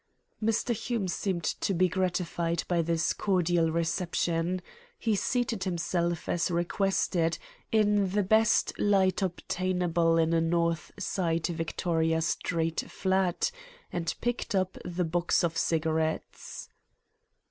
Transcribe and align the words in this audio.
Mr. 0.43 0.73
Hume 0.75 1.07
seemed 1.07 1.43
to 1.43 1.75
be 1.75 1.87
gratified 1.87 2.63
by 2.67 2.81
this 2.81 3.13
cordial 3.13 3.71
reception. 3.71 4.59
He 4.97 5.15
seated 5.15 5.63
himself 5.63 6.27
as 6.27 6.49
requested, 6.49 7.37
in 7.71 8.09
the 8.09 8.23
best 8.23 8.73
light 8.79 9.21
obtainable 9.21 10.17
in 10.17 10.33
a 10.33 10.41
north 10.41 10.91
side 10.97 11.45
Victoria 11.45 12.23
Street 12.23 12.83
flat, 12.89 13.51
and 13.93 14.15
picked 14.21 14.55
up 14.55 14.75
the 14.83 15.05
box 15.05 15.43
of 15.43 15.55
cigarettes. 15.55 16.67